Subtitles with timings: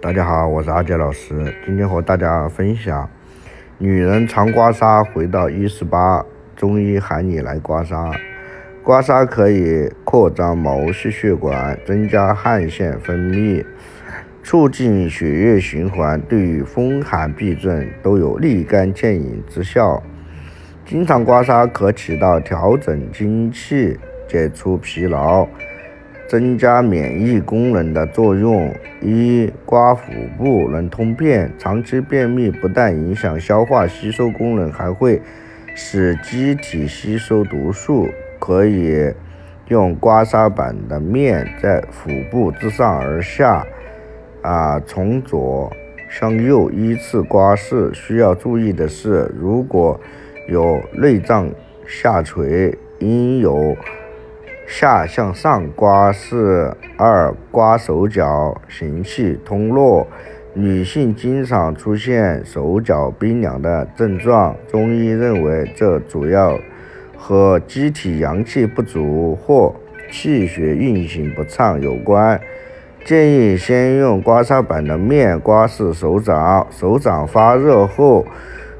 [0.00, 3.10] 大家好，我是阿杰老师，今天和大家分享：
[3.78, 6.24] 女人常刮痧，回到一十八，
[6.54, 8.16] 中医喊你来刮痧。
[8.84, 13.64] 刮痧可以扩张毛细血管，增加汗腺分泌，
[14.44, 20.00] 促进血液循环，对于风寒痹症都有立竿见影之效。
[20.86, 25.48] 经常刮痧可起到调整精气、解除疲劳。
[26.28, 28.72] 增加免疫功能的作用。
[29.00, 35.22] 一、刮腹部能通便，长期便秘不但影响消化吸收功能，还会
[35.74, 38.08] 使机体吸收毒素。
[38.38, 39.12] 可以
[39.66, 43.66] 用刮痧板的面在腹部自上而下，
[44.42, 45.72] 啊，从左
[46.08, 47.92] 向右依次刮拭。
[47.92, 49.98] 需要注意的是，如果
[50.48, 51.50] 有内脏
[51.86, 53.76] 下垂，应有。
[54.68, 60.06] 下向上刮是二刮手脚行气通络，
[60.52, 66.58] 女性经常出现手脚冰凉的症状，中医认为这主要
[67.16, 69.74] 和机体阳气不足或
[70.12, 72.38] 气血运行不畅有关。
[73.06, 78.26] 建议先用刮痧板的面刮拭手掌，手掌发热后，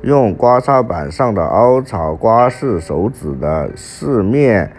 [0.00, 4.72] 用刮痧板上的凹槽刮拭手指的四面。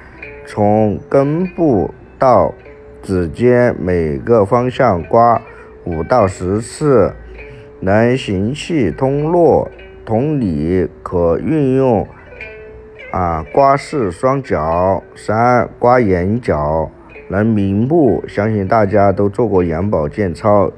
[0.47, 2.53] 从根部到
[3.01, 5.41] 指尖每个方向刮
[5.83, 7.13] 五到十次，
[7.79, 9.69] 能行气通络。
[10.05, 12.07] 同理，可运用
[13.11, 15.01] 啊刮拭双脚。
[15.15, 16.91] 三刮眼角
[17.27, 20.71] 能明目，相信大家都做过眼保健操，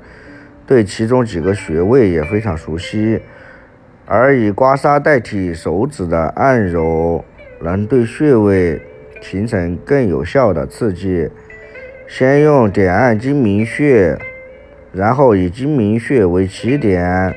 [0.66, 3.20] 对其中几个穴位也非常熟悉。
[4.06, 7.26] 而以刮痧代替手指的按揉，
[7.60, 8.82] 能对穴位。
[9.22, 11.30] 形成更有效的刺激。
[12.08, 14.18] 先用点按睛明穴，
[14.92, 17.34] 然后以睛明穴为起点，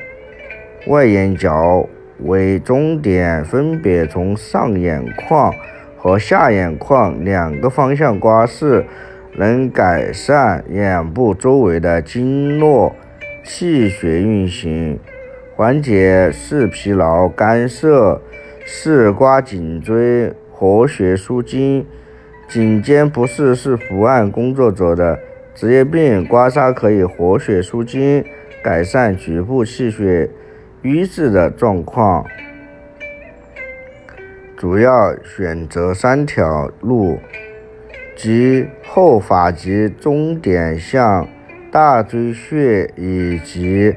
[0.87, 1.87] 外眼角
[2.19, 5.53] 为终点，分别从上眼眶
[5.97, 8.83] 和下眼眶两个方向刮拭，
[9.37, 12.95] 能改善眼部周围的经络
[13.43, 14.99] 气血运行，
[15.55, 18.21] 缓解视疲劳、干涩。
[18.63, 20.31] 试刮颈椎。
[20.61, 21.87] 活血舒筋，
[22.47, 25.17] 颈肩不适是伏案工作者的
[25.55, 28.23] 职业病，刮痧可以活血舒筋，
[28.63, 30.29] 改善局部气血
[30.83, 32.23] 瘀滞的状况。
[34.55, 37.17] 主要选择三条路，
[38.15, 41.27] 即后发际中点向
[41.71, 43.95] 大椎穴，以及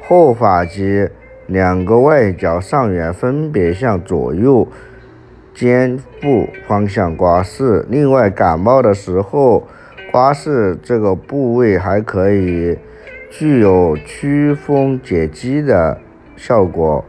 [0.00, 1.06] 后发际
[1.46, 4.66] 两个外角上缘分别向左右。
[5.56, 9.66] 肩部方向刮拭，另外感冒的时候
[10.12, 12.76] 刮拭这个部位还可以
[13.30, 15.96] 具有祛风解肌的
[16.36, 17.02] 效果。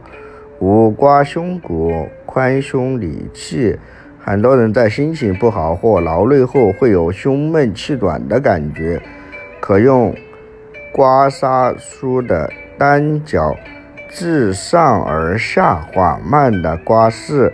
[0.60, 3.78] 五刮胸骨，宽胸理气。
[4.18, 9.02] 很多人在心情不好或劳累后会有胸闷气短的感觉，
[9.60, 10.14] 可用
[10.90, 13.54] 刮痧梳的单脚
[14.08, 17.52] 自上而下缓慢的刮拭。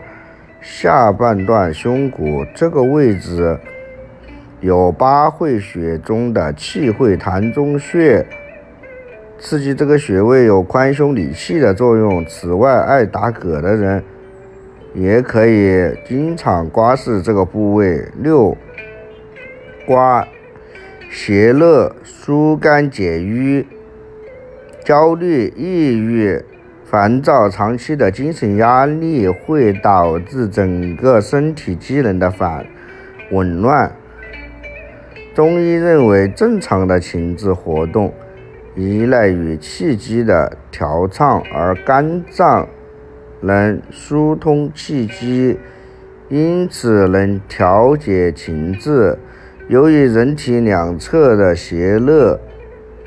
[0.67, 3.59] 下半段胸骨这个位置
[4.63, 8.27] 有八会穴中的气会膻中穴，
[9.39, 12.25] 刺激这个穴位有宽胸理气的作用。
[12.25, 14.03] 此外，爱打嗝的人
[14.95, 18.03] 也可以经常刮拭这个部位。
[18.23, 18.57] 六，
[19.87, 20.27] 刮
[21.11, 23.67] 胁肋疏肝解郁，
[24.83, 26.43] 焦虑、抑郁。
[26.94, 32.65] 烦躁、长期的精神压力会导致整个身体机能的反
[33.32, 33.91] 紊乱。
[35.34, 38.15] 中医认为，正常的情志活动
[38.77, 42.69] 依赖于气机的调畅，而肝脏
[43.41, 45.59] 能疏通气机，
[46.28, 49.19] 因此能调节情志。
[49.66, 52.38] 由于人体两侧的胁肋。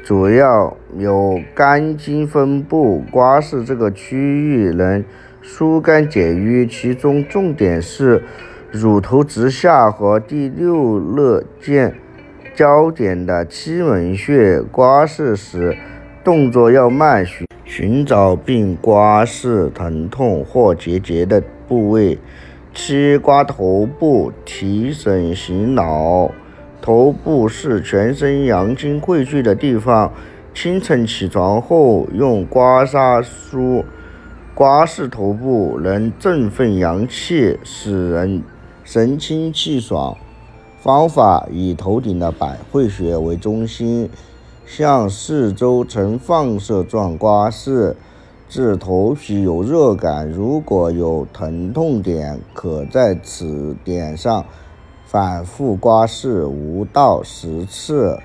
[0.07, 5.03] 主要有肝经分布，刮拭这个区域能
[5.41, 8.23] 疏肝解郁，其中重点是
[8.71, 11.93] 乳头直下和第六肋间
[12.55, 14.61] 交点的七门穴。
[14.61, 15.75] 刮拭时
[16.23, 22.17] 动作要慢，寻寻找并刮拭疼痛或结节的部位。
[22.73, 26.31] 七刮头部，提神醒脑。
[26.87, 30.09] 头部是全身阳精汇聚的地方。
[30.53, 33.83] 清晨起床后用刮痧梳
[34.55, 38.41] 刮拭头部，能振奋阳气，使人
[38.85, 40.15] 神清气爽。
[40.79, 44.09] 方法以头顶的百会穴为中心，
[44.65, 47.95] 向四周呈放射状刮拭，
[48.47, 50.31] 至头皮有热感。
[50.31, 54.45] 如果有疼痛点，可在此点上
[55.07, 58.19] 反复刮拭五到十次。